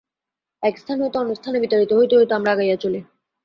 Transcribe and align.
এক 0.63 0.75
স্থান 0.77 0.97
হইতে 1.01 1.17
অন্য 1.17 1.31
স্থানে 1.35 1.57
বিতাড়িত 1.59 1.91
হইতে 1.93 2.13
হইতে 2.15 2.33
আমরা 2.35 2.51
আগাইয়া 2.51 2.77
চলি। 2.77 2.99